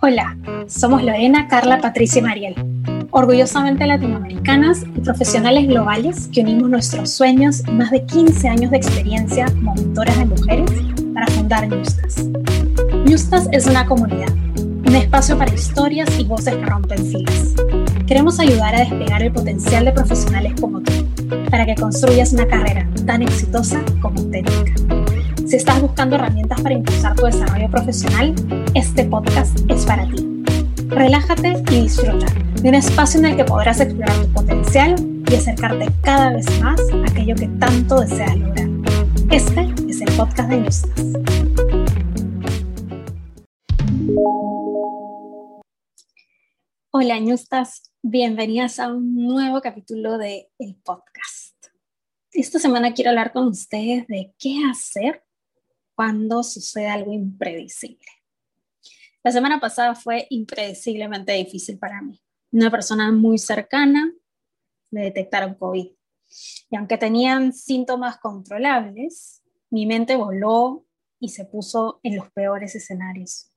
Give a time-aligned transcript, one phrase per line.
[0.00, 0.36] Hola,
[0.68, 2.54] somos Lorena, Carla, Patricia y Mariel,
[3.10, 8.76] orgullosamente latinoamericanas y profesionales globales que unimos nuestros sueños y más de 15 años de
[8.76, 10.70] experiencia como mentoras de mujeres
[11.12, 12.24] para fundar Newstas.
[13.06, 17.54] Newstas es una comunidad, un espacio para historias y voces que rompen filas.
[18.06, 20.92] Queremos ayudar a despegar el potencial de profesionales como tú,
[21.50, 24.97] para que construyas una carrera tan exitosa como auténtica.
[25.48, 28.34] Si estás buscando herramientas para impulsar tu desarrollo profesional,
[28.74, 30.44] este podcast es para ti.
[30.88, 32.26] Relájate y disfruta
[32.60, 34.94] de un espacio en el que podrás explorar tu potencial
[35.26, 38.68] y acercarte cada vez más a aquello que tanto deseas lograr.
[39.30, 41.04] Este es el podcast de Nustas.
[46.90, 51.54] Hola Ñustas, bienvenidas a un nuevo capítulo de el podcast.
[52.32, 55.22] Esta semana quiero hablar con ustedes de qué hacer
[55.98, 58.06] cuando sucede algo impredecible.
[59.24, 62.22] La semana pasada fue impredeciblemente difícil para mí.
[62.52, 64.08] Una persona muy cercana
[64.92, 65.88] me detectaron COVID.
[66.70, 70.86] Y aunque tenían síntomas controlables, mi mente voló
[71.18, 73.50] y se puso en los peores escenarios.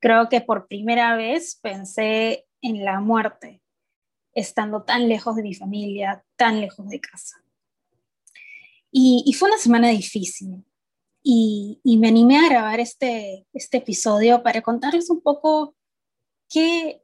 [0.00, 3.62] Creo que por primera vez pensé en la muerte,
[4.32, 7.44] estando tan lejos de mi familia, tan lejos de casa.
[8.90, 10.64] Y, y fue una semana difícil
[11.26, 15.74] y, me animé a grabar este, este episodio para contarles un poco
[16.50, 17.02] qué,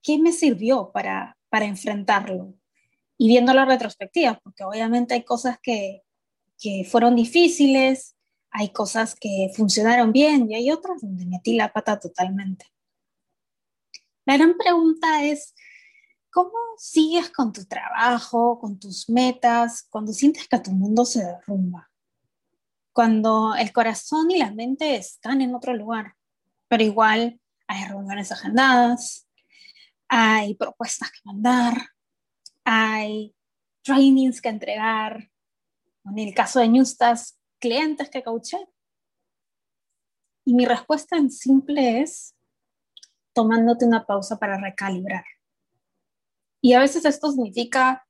[0.00, 2.54] qué me sirvió para, para enfrentarlo
[3.18, 6.02] y viendo la retrospectiva, porque obviamente hay cosas que,
[6.58, 8.16] que fueron difíciles,
[8.52, 12.66] hay cosas que funcionaron bien y hay otras donde metí la pata totalmente.
[14.24, 15.54] La gran pregunta es,
[16.30, 21.89] ¿cómo sigues con tu trabajo, con tus metas, cuando sientes que tu mundo se derrumba?
[22.92, 26.16] Cuando el corazón y la mente están en otro lugar,
[26.68, 29.28] pero igual hay reuniones agendadas,
[30.08, 31.88] hay propuestas que mandar,
[32.64, 33.34] hay
[33.82, 35.30] trainings que entregar,
[36.04, 38.58] en el caso de Newstas, clientes que coaché.
[40.44, 42.34] Y mi respuesta en simple es
[43.32, 45.24] tomándote una pausa para recalibrar.
[46.60, 48.06] Y a veces esto significa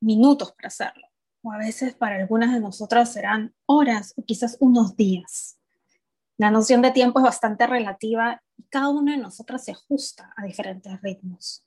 [0.00, 1.11] minutos para hacerlo
[1.42, 5.58] o a veces para algunas de nosotras serán horas o quizás unos días.
[6.38, 10.44] La noción de tiempo es bastante relativa y cada una de nosotras se ajusta a
[10.44, 11.64] diferentes ritmos.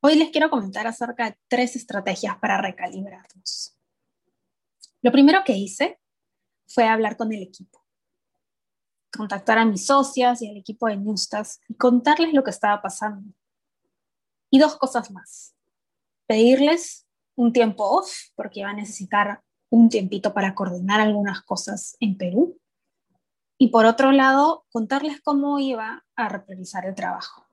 [0.00, 3.76] Hoy les quiero comentar acerca de tres estrategias para recalibrarnos.
[5.02, 5.98] Lo primero que hice
[6.66, 7.84] fue hablar con el equipo,
[9.14, 13.34] contactar a mis socias y al equipo de Newstas y contarles lo que estaba pasando.
[14.50, 15.54] Y dos cosas más.
[16.26, 17.03] Pedirles
[17.36, 22.60] un tiempo off, porque iba a necesitar un tiempito para coordinar algunas cosas en Perú.
[23.58, 27.46] Y por otro lado, contarles cómo iba a realizar el trabajo.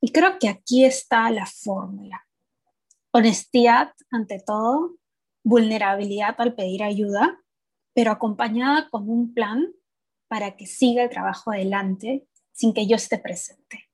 [0.00, 2.26] Y creo que aquí está la fórmula.
[3.12, 4.96] Honestidad ante todo,
[5.42, 7.38] vulnerabilidad al pedir ayuda,
[7.92, 9.72] pero acompañada con un plan
[10.28, 13.88] para que siga el trabajo adelante sin que yo esté presente.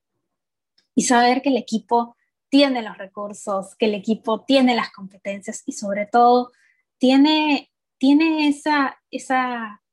[0.93, 2.16] Y saber que el equipo
[2.49, 6.51] tiene los recursos, que el equipo tiene las competencias y sobre todo
[6.97, 9.83] tiene, tiene esa, esa,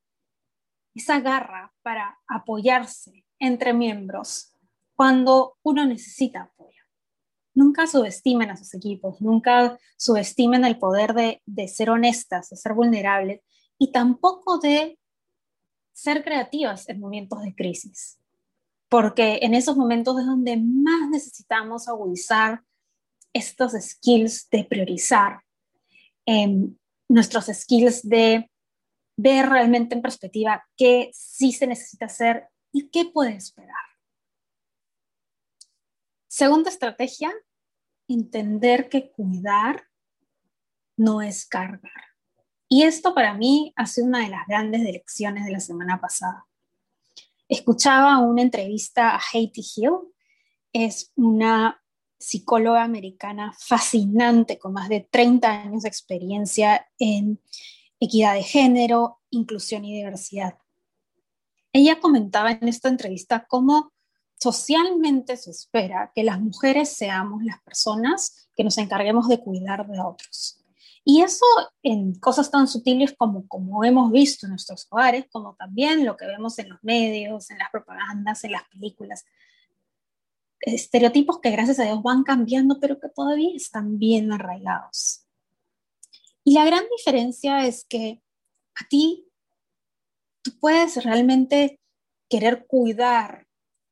[0.94, 4.52] esa garra para apoyarse entre miembros
[4.94, 6.82] cuando uno necesita apoyo.
[7.54, 12.74] Nunca subestimen a sus equipos, nunca subestimen el poder de, de ser honestas, de ser
[12.74, 13.42] vulnerables
[13.78, 14.98] y tampoco de
[15.92, 18.18] ser creativas en momentos de crisis
[18.94, 22.62] porque en esos momentos es donde más necesitamos agudizar
[23.32, 25.40] estos skills de priorizar,
[26.24, 26.76] em,
[27.08, 28.48] nuestros skills de
[29.16, 33.84] ver realmente en perspectiva qué sí se necesita hacer y qué puede esperar.
[36.28, 37.32] Segunda estrategia,
[38.06, 39.88] entender que cuidar
[40.96, 42.04] no es cargar.
[42.68, 46.46] Y esto para mí ha sido una de las grandes lecciones de la semana pasada
[47.48, 49.92] escuchaba una entrevista a Haiti Hill,
[50.72, 51.80] es una
[52.18, 57.40] psicóloga americana fascinante con más de 30 años de experiencia en
[58.00, 60.58] equidad de género, inclusión y diversidad.
[61.72, 63.92] Ella comentaba en esta entrevista cómo
[64.38, 70.00] socialmente se espera que las mujeres seamos las personas que nos encarguemos de cuidar de
[70.00, 70.63] otros.
[71.04, 71.44] Y eso
[71.82, 76.26] en cosas tan sutiles como, como hemos visto en nuestros hogares, como también lo que
[76.26, 79.24] vemos en los medios, en las propagandas, en las películas.
[80.60, 85.26] Estereotipos que gracias a Dios van cambiando, pero que todavía están bien arraigados.
[86.42, 88.22] Y la gran diferencia es que
[88.74, 89.26] a ti
[90.42, 91.80] tú puedes realmente
[92.30, 93.46] querer cuidar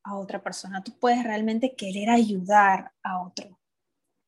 [0.05, 3.59] a otra persona, tú puedes realmente querer ayudar a otro.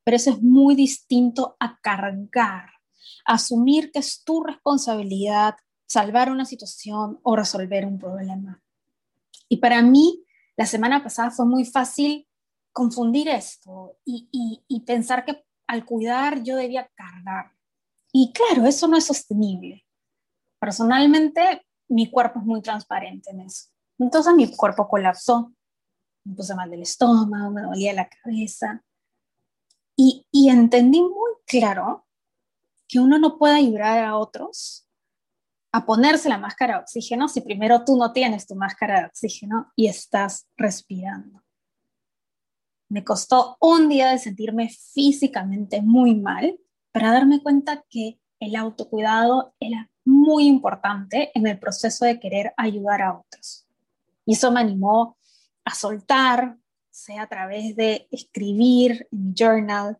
[0.03, 2.74] Pero eso es muy distinto a cargar,
[3.25, 5.55] asumir que es tu responsabilidad
[5.87, 8.61] salvar una situación o resolver un problema.
[9.47, 10.23] Y para mí,
[10.57, 12.27] la semana pasada fue muy fácil
[12.71, 14.27] confundir esto y,
[14.67, 17.51] y pensar que al cuidar yo debía cargar.
[18.11, 19.85] Y claro, eso no es sostenible.
[20.59, 23.69] Personalmente, mi cuerpo es muy transparente en eso.
[23.99, 25.53] Entonces mi cuerpo colapsó,
[26.25, 28.83] me puse mal del estómago, me dolía la cabeza.
[29.95, 32.04] Y, y entendí muy claro
[32.87, 34.87] que uno no puede ayudar a otros
[35.71, 39.73] a ponerse la máscara de oxígeno si primero tú no tienes tu máscara de oxígeno
[39.75, 41.43] y estás respirando.
[42.87, 46.57] Me costó un día de sentirme físicamente muy mal
[46.91, 53.01] para darme cuenta que el autocuidado era muy importante en el proceso de querer ayudar
[53.01, 53.67] a otros.
[54.25, 55.17] Y eso me animó
[55.65, 56.57] a soltar,
[56.89, 59.97] sea a través de escribir en mi journal,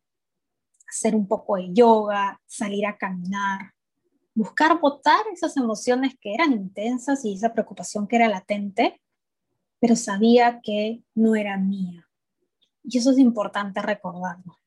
[0.95, 3.73] hacer un poco de yoga, salir a caminar,
[4.33, 9.01] buscar botar esas emociones que eran intensas y esa preocupación que era latente,
[9.79, 12.07] pero sabía que no era mía.
[12.83, 14.57] Y eso es importante recordarlo.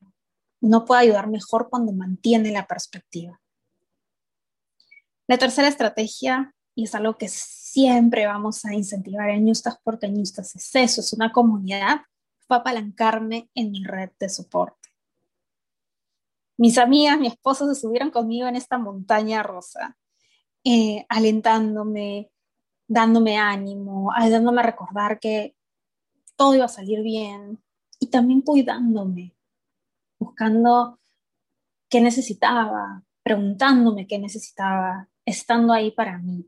[0.61, 3.41] Uno puede ayudar mejor cuando mantiene la perspectiva.
[5.27, 10.55] La tercera estrategia, y es algo que siempre vamos a incentivar en Ñustas porque Ñustas
[10.55, 12.01] es eso, es una comunidad,
[12.47, 14.78] fue apalancarme en mi red de soporte.
[16.59, 19.95] Mis amigas, mi esposo se subieron conmigo en esta montaña rosa,
[20.65, 22.31] eh, alentándome,
[22.85, 25.55] dándome ánimo, ayudándome a recordar que
[26.35, 27.63] todo iba a salir bien
[27.97, 29.33] y también cuidándome,
[30.19, 30.99] buscando
[31.87, 36.45] qué necesitaba, preguntándome qué necesitaba, estando ahí para mí.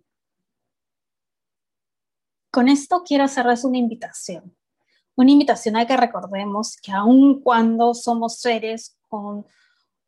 [2.51, 4.57] Con esto quiero hacerles una invitación,
[5.15, 9.45] una invitación a que recordemos que aun cuando somos seres con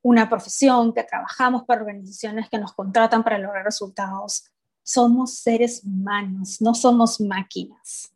[0.03, 4.45] una profesión, que trabajamos para organizaciones que nos contratan para lograr resultados,
[4.83, 8.13] somos seres humanos, no somos máquinas.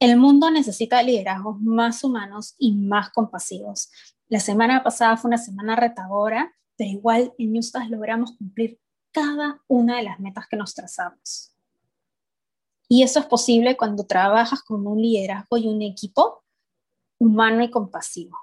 [0.00, 3.90] El mundo necesita liderazgos más humanos y más compasivos.
[4.28, 8.80] La semana pasada fue una semana retadora, pero igual en Newstas logramos cumplir
[9.12, 11.54] cada una de las metas que nos trazamos.
[12.88, 16.42] Y eso es posible cuando trabajas con un liderazgo y un equipo
[17.18, 18.36] humano y compasivo.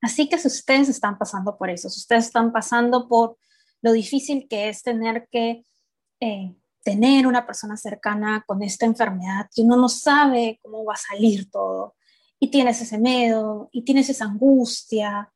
[0.00, 3.38] Así que si ustedes están pasando por eso, si ustedes están pasando por
[3.82, 5.64] lo difícil que es tener que
[6.20, 10.96] eh, tener una persona cercana con esta enfermedad, que uno no sabe cómo va a
[10.96, 11.96] salir todo,
[12.40, 15.32] y tienes ese miedo, y tienes esa angustia,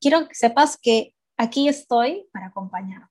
[0.00, 3.08] quiero que sepas que aquí estoy para acompañarte.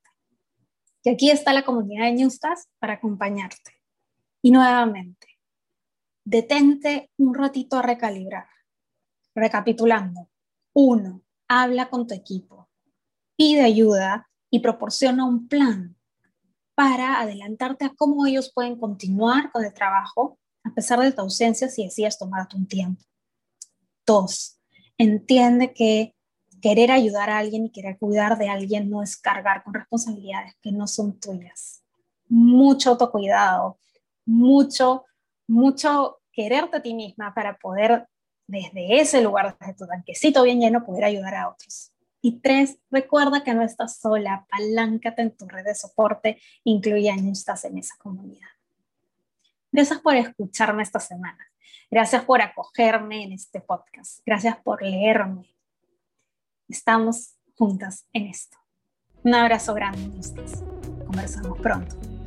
[1.01, 3.71] Que aquí está la comunidad de Newstas para acompañarte.
[4.43, 5.27] Y nuevamente,
[6.23, 8.47] detente un ratito a recalibrar.
[9.33, 10.29] Recapitulando.
[10.73, 12.69] Uno, habla con tu equipo.
[13.35, 15.95] Pide ayuda y proporciona un plan
[16.75, 21.67] para adelantarte a cómo ellos pueden continuar con el trabajo a pesar de tu ausencia
[21.67, 23.03] si decides tomarte un tiempo.
[24.05, 24.59] Dos,
[24.97, 26.15] entiende que
[26.61, 30.71] querer ayudar a alguien y querer cuidar de alguien no es cargar con responsabilidades que
[30.71, 31.83] no son tuyas.
[32.29, 33.79] Mucho autocuidado,
[34.25, 35.05] mucho,
[35.47, 38.07] mucho quererte a ti misma para poder
[38.47, 41.91] desde ese lugar, desde tu tanquecito bien lleno, poder ayudar a otros.
[42.21, 47.15] Y tres, recuerda que no estás sola, paláncate en tu red de soporte, incluye a
[47.15, 48.47] estás en esa comunidad.
[49.71, 51.47] Gracias por escucharme esta semana.
[51.89, 54.19] Gracias por acogerme en este podcast.
[54.25, 55.55] Gracias por leerme,
[56.69, 58.57] Estamos juntas en esto.
[59.23, 60.63] Un abrazo grande, ustedes.
[61.05, 62.20] Conversamos pronto.